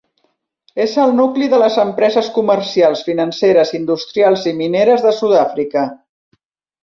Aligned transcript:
És 0.85 0.93
el 1.01 1.11
nucli 1.17 1.49
de 1.51 1.59
les 1.63 1.75
empreses 1.83 2.29
comercials, 2.37 3.03
financeres, 3.09 3.75
industrials 3.81 4.49
i 4.53 4.55
mineres 4.63 5.05
de 5.09 5.13
Sud-àfrica. 5.21 5.85